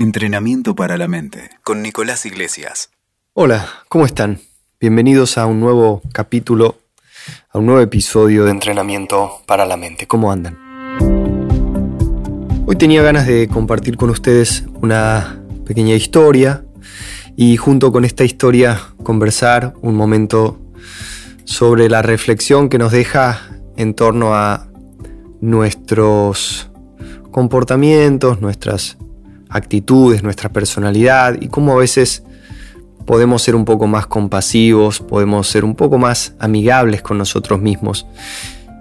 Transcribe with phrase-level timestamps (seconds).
[0.00, 2.90] Entrenamiento para la mente con Nicolás Iglesias.
[3.32, 4.38] Hola, ¿cómo están?
[4.78, 6.76] Bienvenidos a un nuevo capítulo,
[7.50, 10.06] a un nuevo episodio de Entrenamiento para la mente.
[10.06, 10.56] ¿Cómo andan?
[12.64, 16.64] Hoy tenía ganas de compartir con ustedes una pequeña historia
[17.34, 20.60] y junto con esta historia conversar un momento
[21.42, 23.40] sobre la reflexión que nos deja
[23.76, 24.68] en torno a
[25.40, 26.70] nuestros
[27.32, 28.96] comportamientos, nuestras
[29.48, 32.22] actitudes, nuestra personalidad y cómo a veces
[33.06, 38.06] podemos ser un poco más compasivos, podemos ser un poco más amigables con nosotros mismos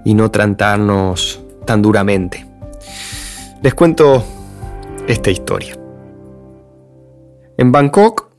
[0.03, 2.45] y no tratarnos tan duramente.
[3.61, 4.23] Les cuento
[5.07, 5.77] esta historia.
[7.57, 8.29] En Bangkok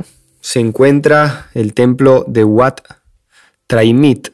[0.40, 2.80] se encuentra el templo de Wat
[3.66, 4.29] Traimit,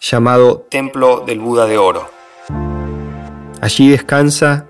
[0.00, 2.08] llamado Templo del Buda de Oro.
[3.60, 4.68] Allí descansa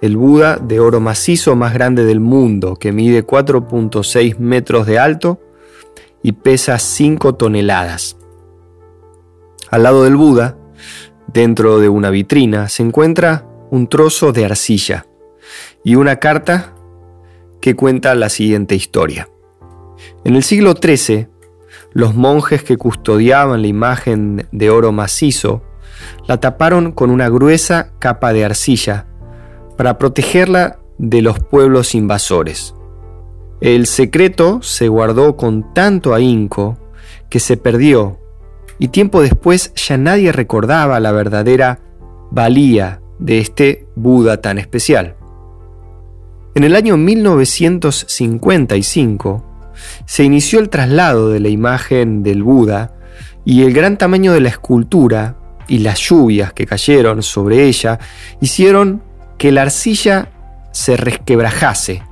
[0.00, 5.40] el Buda de oro macizo más grande del mundo, que mide 4.6 metros de alto
[6.22, 8.16] y pesa 5 toneladas.
[9.70, 10.58] Al lado del Buda,
[11.32, 15.06] dentro de una vitrina, se encuentra un trozo de arcilla
[15.82, 16.74] y una carta
[17.60, 19.28] que cuenta la siguiente historia.
[20.24, 21.28] En el siglo XIII,
[21.92, 25.62] los monjes que custodiaban la imagen de oro macizo
[26.28, 29.06] la taparon con una gruesa capa de arcilla
[29.76, 32.74] para protegerla de los pueblos invasores.
[33.60, 36.78] El secreto se guardó con tanto ahínco
[37.28, 38.18] que se perdió
[38.78, 41.80] y tiempo después ya nadie recordaba la verdadera
[42.30, 45.16] valía de este Buda tan especial.
[46.54, 49.44] En el año 1955
[50.06, 52.94] se inició el traslado de la imagen del Buda
[53.44, 55.36] y el gran tamaño de la escultura
[55.68, 57.98] y las lluvias que cayeron sobre ella
[58.40, 59.02] hicieron
[59.38, 60.28] que la arcilla
[60.72, 62.02] se resquebrajase,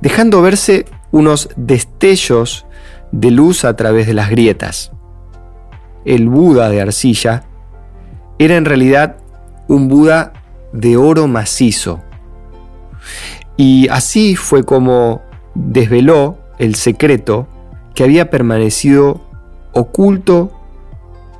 [0.00, 2.66] dejando verse unos destellos
[3.12, 4.92] de luz a través de las grietas.
[6.04, 7.44] El Buda de arcilla
[8.38, 9.16] era en realidad
[9.66, 10.32] un Buda
[10.72, 12.00] de oro macizo.
[13.56, 15.22] Y así fue como
[15.54, 17.48] desveló el secreto
[17.94, 19.20] que había permanecido
[19.72, 20.52] oculto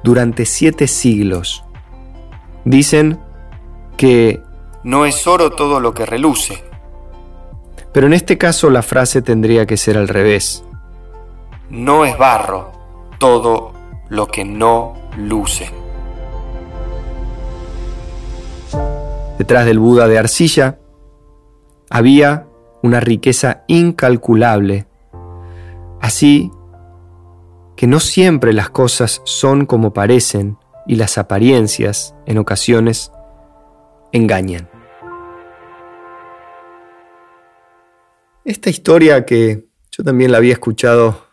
[0.03, 1.65] durante siete siglos.
[2.65, 3.21] Dicen
[3.97, 4.43] que
[4.85, 6.65] no es oro todo lo que reluce.
[7.93, 10.65] Pero en este caso la frase tendría que ser al revés.
[11.71, 12.73] No es barro
[13.19, 13.73] todo
[14.09, 15.71] lo que no luce.
[19.39, 20.79] Detrás del Buda de arcilla
[21.91, 22.47] había
[22.83, 24.87] una riqueza incalculable.
[26.01, 26.51] Así
[27.77, 33.13] que no siempre las cosas son como parecen y las apariencias, en ocasiones,
[34.13, 34.69] engañan.
[38.45, 41.27] Esta historia que yo también la había escuchado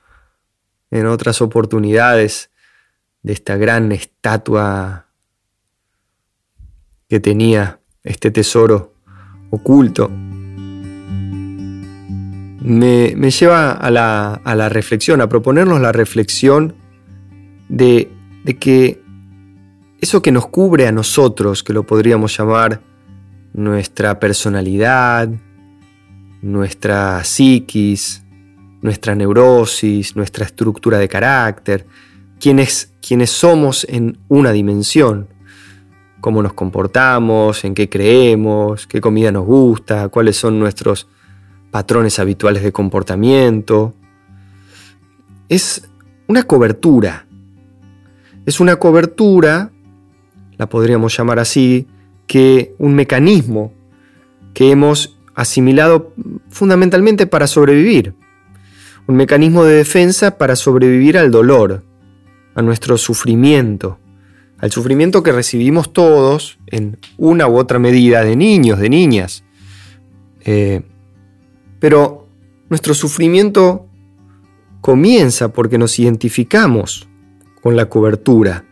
[0.92, 2.52] en otras oportunidades
[3.24, 5.08] de esta gran estatua
[7.08, 8.94] que tenía este tesoro
[9.50, 10.10] oculto,
[12.66, 16.76] me, lleva a la, a la, reflexión, a proponernos la reflexión
[17.70, 18.12] de,
[18.44, 19.02] de que
[20.02, 22.82] eso que nos cubre a nosotros, que lo podríamos llamar
[23.54, 25.30] nuestra personalidad,
[26.42, 28.24] nuestra psiquis,
[28.82, 31.88] nuestra neurosis, nuestra estructura de carácter,
[32.40, 32.92] quiénes,
[33.26, 35.28] somos en una dimensión,
[36.22, 41.08] cómo nos comportamos, en qué creemos, qué comida nos gusta, cuáles son nuestros
[41.72, 43.96] patrones habituales de comportamiento.
[45.50, 45.90] Es
[46.28, 47.26] una cobertura.
[48.46, 49.72] Es una cobertura
[50.58, 51.88] la podríamos llamar así,
[52.28, 53.74] que un mecanismo
[54.54, 56.14] que hemos asimilado
[56.50, 58.16] fundamentalmente para sobrevivir.
[59.08, 61.84] Un mecanismo de defensa para sobrevivir al dolor,
[62.56, 64.00] a nuestro sufrimiento,
[64.58, 69.44] al sufrimiento que recibimos todos en una u otra medida de niños, de niñas.
[70.46, 70.82] Eh,
[71.80, 72.28] pero
[72.70, 73.88] nuestro sufrimiento
[74.82, 77.08] comienza porque nos identificamos
[77.62, 78.66] con la cobertura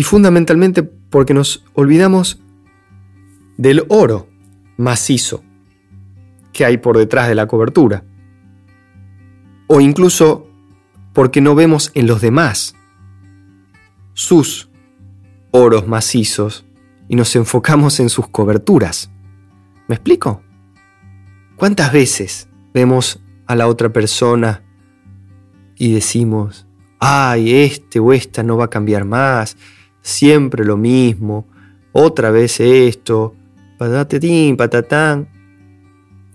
[0.00, 2.40] y fundamentalmente porque nos olvidamos
[3.58, 4.30] del oro
[4.78, 5.44] macizo
[6.54, 8.02] que hay por detrás de la cobertura.
[9.66, 10.48] O incluso
[11.12, 12.74] porque no vemos en los demás
[14.14, 14.70] sus
[15.50, 16.64] oros macizos
[17.06, 19.10] y nos enfocamos en sus coberturas.
[19.86, 20.40] ¿Me explico?
[21.56, 24.62] ¿Cuántas veces vemos a la otra persona
[25.76, 26.66] y decimos,
[27.00, 29.58] ay, este o esta no va a cambiar más,
[30.02, 31.46] siempre lo mismo,
[31.92, 33.34] otra vez esto,
[33.78, 35.28] patatín, patatán.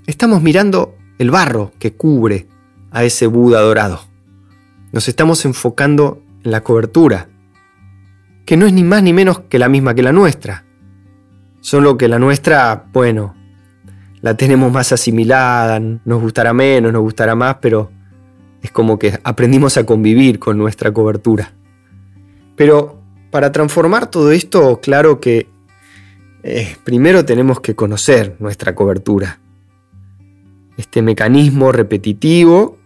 [0.08, 2.48] estamos mirando el barro que cubre
[2.92, 4.02] a ese Buda dorado.
[4.92, 7.30] Nos estamos enfocando en la cobertura,
[8.46, 10.66] que no es ni más ni menos que la misma que la nuestra.
[11.62, 13.36] Solo que la nuestra, bueno,
[14.22, 17.92] la tenemos más asimilada, nos gustará menos, nos gustará más, pero
[18.62, 21.54] es como que aprendimos a convivir con nuestra cobertura.
[22.56, 22.95] Pero
[23.36, 25.50] para transformar todo esto, claro que
[26.42, 29.42] eh, primero tenemos que conocer nuestra cobertura.
[30.78, 32.78] Este mecanismo repetitivo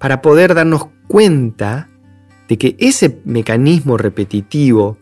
[0.00, 1.88] para poder darnos cuenta
[2.48, 4.98] de que ese mecanismo repetitivo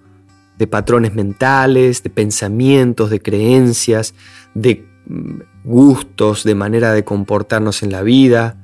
[0.58, 4.14] de patrones mentales, de pensamientos, de creencias,
[4.52, 8.54] de mm, gustos, de manera de comportarnos en la vida,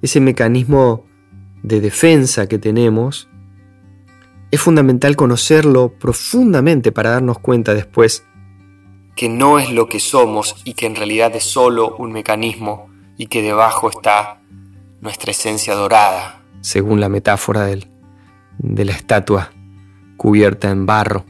[0.00, 1.06] ese mecanismo
[1.64, 3.29] de defensa que tenemos,
[4.50, 8.24] es fundamental conocerlo profundamente para darnos cuenta después
[9.16, 12.88] que no es lo que somos y que en realidad es solo un mecanismo
[13.18, 14.40] y que debajo está
[15.02, 19.52] nuestra esencia dorada, según la metáfora de la estatua
[20.16, 21.24] cubierta en barro.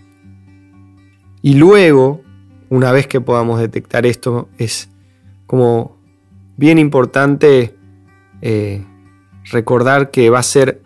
[1.43, 2.21] Y luego,
[2.69, 4.89] una vez que podamos detectar esto, es
[5.47, 5.97] como
[6.57, 7.77] bien importante
[8.43, 8.85] eh,
[9.51, 10.83] recordar que va a ser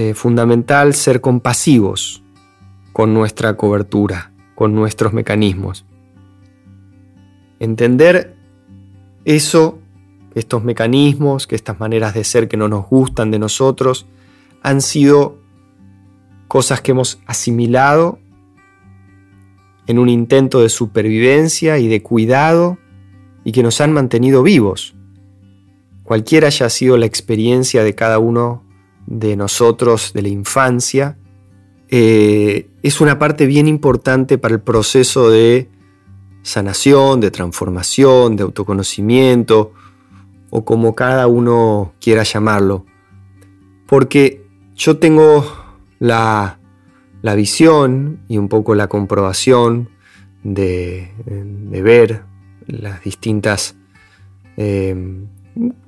[0.00, 2.22] eh, fundamental ser compasivos
[2.94, 5.84] con nuestra cobertura, con nuestros mecanismos.
[7.58, 8.34] Entender
[9.26, 9.78] eso,
[10.34, 14.06] estos mecanismos, que estas maneras de ser que no nos gustan de nosotros,
[14.62, 15.36] han sido
[16.48, 18.20] cosas que hemos asimilado
[19.86, 22.78] en un intento de supervivencia y de cuidado
[23.44, 24.94] y que nos han mantenido vivos.
[26.04, 28.69] Cualquiera haya sido la experiencia de cada uno
[29.10, 31.18] de nosotros de la infancia,
[31.88, 35.68] eh, es una parte bien importante para el proceso de
[36.42, 39.72] sanación, de transformación, de autoconocimiento,
[40.50, 42.86] o como cada uno quiera llamarlo.
[43.86, 44.46] Porque
[44.76, 45.44] yo tengo
[45.98, 46.58] la,
[47.22, 49.90] visión y un poco la comprobación
[50.44, 51.10] de,
[51.82, 52.22] ver
[52.66, 53.74] las distintas
[54.56, 54.94] eh,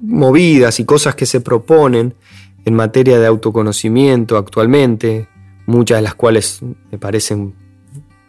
[0.00, 2.14] movidas y cosas que se proponen
[2.64, 5.28] en materia de autoconocimiento actualmente,
[5.66, 6.60] muchas de las cuales
[6.90, 7.54] me parecen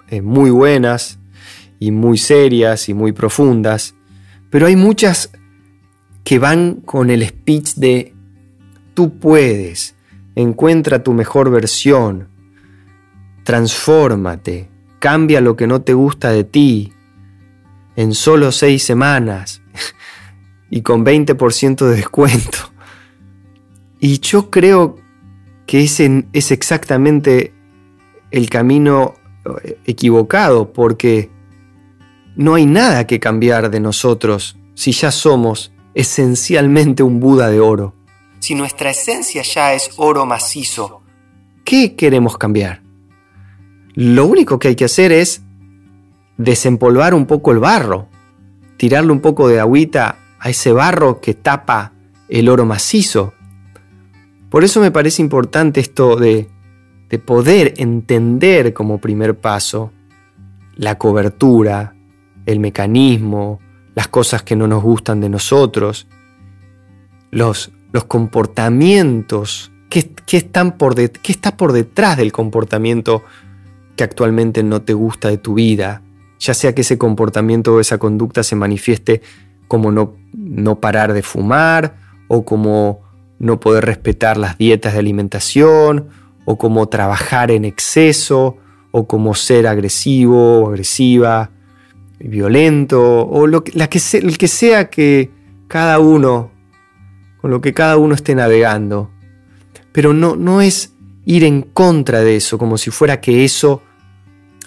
[0.10, 1.20] eh, muy buenas
[1.80, 3.96] y muy serias y muy profundas,
[4.50, 5.32] pero hay muchas
[6.24, 8.14] que van con el speech de
[8.94, 9.96] tú puedes,
[10.36, 12.30] encuentra tu mejor versión,
[13.44, 14.70] transfórmate,
[15.00, 16.94] cambia lo que no te gusta de ti,
[17.96, 19.62] en solo seis semanas,
[20.70, 22.73] y con 20% de descuento.
[24.04, 24.98] Y yo creo
[25.66, 27.54] que ese es exactamente
[28.32, 29.14] el camino
[29.64, 31.30] eh, equivocado, porque
[32.36, 37.96] no hay nada que cambiar de nosotros si ya somos esencialmente un Buda de oro.
[38.40, 41.02] Si nuestra esencia ya es oro macizo,
[41.64, 42.82] ¿qué queremos cambiar?
[43.94, 45.44] Lo único que hay que hacer es
[46.36, 48.10] desempolvar un poco el barro,
[48.76, 51.94] tirarle un poco de agüita a ese barro que tapa
[52.28, 53.34] el oro macizo.
[54.54, 56.48] Por eso me parece importante esto de,
[57.10, 59.92] de poder entender como primer paso
[60.76, 61.96] la cobertura,
[62.46, 63.60] el mecanismo,
[63.96, 66.08] las cosas que no nos gustan de nosotros,
[67.32, 70.08] los, los comportamientos, qué,
[70.38, 73.24] están por qué está por detrás del comportamiento
[73.96, 76.04] que actualmente no te gusta de tu vida,
[76.38, 79.24] ya sea que ese comportamiento o esa conducta se manifieste
[79.68, 81.96] como no, no parar de fumar
[82.28, 83.13] o como
[83.44, 86.08] no poder respetar las dietas de alimentación
[86.46, 88.58] o como trabajar en exceso
[88.92, 91.52] o como ser agresivo o agresiva,
[92.20, 93.74] violento o lo que
[94.14, 95.30] el que sea que
[95.68, 96.52] cada uno,
[97.42, 99.12] con lo que cada uno esté navegando.
[99.92, 100.94] Pero no, no es
[101.26, 103.82] ir en contra de eso, como si fuera que eso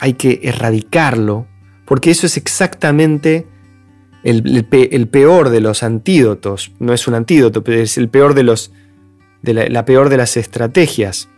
[0.00, 1.47] hay que erradicarlo,
[1.87, 3.47] porque eso es exactamente
[4.26, 8.73] el, peor de los antídotos, no es un antídoto, pero es el peor de los,
[9.42, 11.28] de la, peor de las estrategias.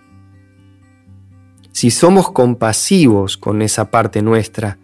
[1.72, 4.78] Si somos compasivos con esa parte nuestra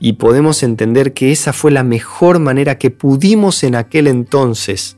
[0.00, 4.96] y podemos entender que esa fue la mejor manera que pudimos en aquel entonces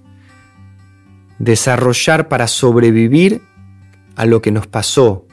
[1.40, 3.42] desarrollar para sobrevivir
[4.14, 5.26] a lo que nos pasó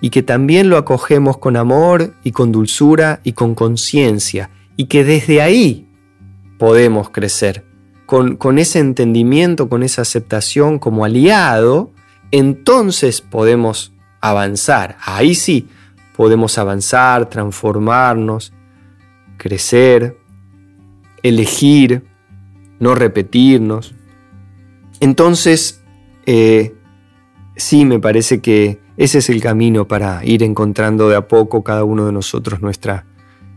[0.00, 5.02] y que también lo acogemos con amor y con dulzura y con conciencia y que
[5.02, 5.87] desde ahí
[6.58, 7.64] podemos crecer.
[8.06, 11.92] Con, ese entendimiento, con esa aceptación como aliado,
[12.30, 14.96] entonces podemos avanzar.
[15.04, 15.68] Ahí sí,
[16.16, 18.52] podemos avanzar, transformarnos,
[19.36, 20.16] crecer.
[21.22, 22.04] elegir,
[22.78, 23.94] no repetirnos.
[25.00, 25.82] Entonces,
[26.26, 26.74] eh,
[27.56, 31.84] sí me parece que ese es el camino para ir encontrando de a poco cada
[31.84, 33.04] uno de nosotros nuestra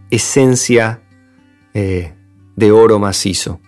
[0.10, 1.02] esencia
[1.74, 2.14] eh,
[2.56, 3.60] de oro macizo.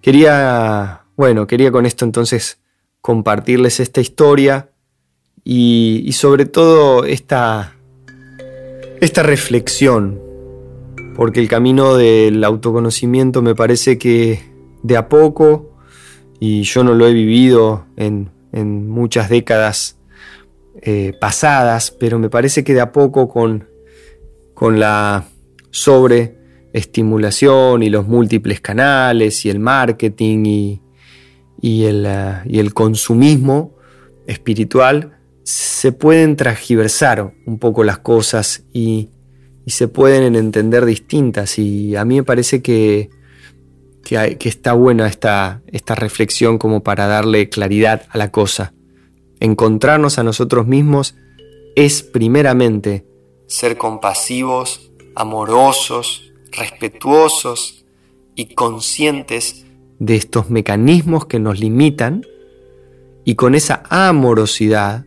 [0.00, 2.60] Quería, bueno, quería con esto entonces
[3.00, 4.70] compartirles esta historia
[5.44, 7.74] y, sobre todo esta,
[9.00, 10.20] esta reflexión,
[11.16, 14.42] porque el camino del autoconocimiento me parece que
[14.82, 15.74] de a poco,
[16.38, 18.30] y yo no lo he vivido en,
[18.88, 19.98] muchas décadas
[20.82, 23.68] eh, pasadas, pero me parece que de a poco con,
[24.54, 25.28] con la
[26.68, 30.82] sobreestimulación y los múltiples canales y el marketing y,
[31.60, 33.74] y, el, eh, y el consumismo
[34.26, 39.10] espiritual, se pueden transgiversar un poco las cosas y,
[39.66, 41.58] se pueden entender distintas.
[41.58, 43.10] Y a mí me parece que,
[44.02, 48.72] que, está buena esta, esta reflexión como para darle claridad a la cosa.
[49.40, 51.16] Encontrarnos a nosotros mismos
[51.76, 53.04] es primeramente
[53.46, 56.27] ser compasivos, amorosos,
[56.58, 57.86] respetuosos
[58.34, 59.64] y conscientes
[59.98, 62.24] de estos mecanismos que nos limitan
[63.24, 65.04] y con esa amorosidad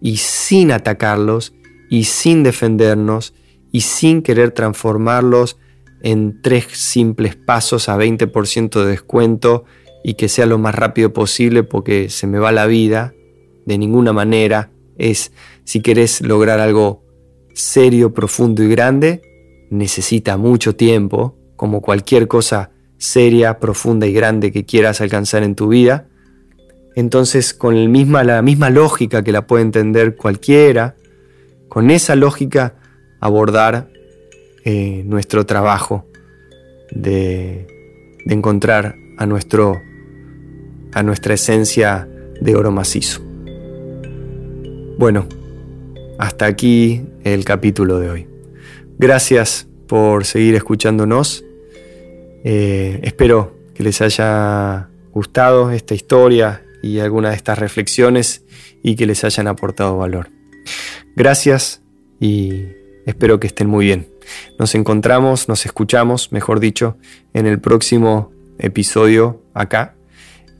[0.00, 1.54] y sin atacarlos
[1.88, 3.34] y sin defendernos
[3.72, 5.58] y sin querer transformarlos
[6.02, 9.64] en tres simples pasos a 20% de descuento
[10.04, 13.14] y que sea lo más rápido posible porque se me va la vida,
[13.64, 15.32] de ninguna manera es
[15.64, 17.02] si querés lograr algo
[17.54, 19.22] serio, profundo y grande,
[19.70, 25.68] necesita mucho tiempo, como cualquier cosa seria, profunda y grande que quieras alcanzar en tu
[25.68, 26.06] vida.
[26.94, 30.96] Entonces, con la misma lógica que la puede entender cualquiera,
[31.68, 32.74] con esa lógica
[33.20, 33.90] abordar
[34.64, 36.06] eh, nuestro trabajo
[36.90, 37.66] de,
[38.24, 39.80] de, encontrar a, nuestro,
[40.92, 42.08] a nuestra esencia
[42.40, 43.20] de oro macizo.
[44.98, 45.26] Bueno,
[46.18, 48.35] hasta aquí el capítulo de hoy.
[48.98, 51.44] Gracias por seguir escuchándonos
[52.48, 58.44] eh, espero que les haya gustado esta historia y alguna de estas reflexiones
[58.84, 60.30] y que les hayan aportado valor.
[61.16, 61.82] Gracias
[62.20, 62.66] y
[63.04, 64.08] espero que estén muy bien.
[64.60, 66.98] Nos encontramos, nos escuchamos, mejor dicho,
[67.34, 69.96] en el próximo episodio acá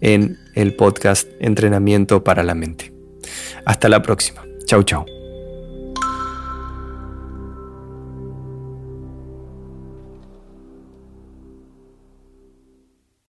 [0.00, 2.92] en el podcast Entrenamiento para la Mente.
[3.64, 4.42] Hasta la próxima.
[4.66, 5.15] Chau, chau.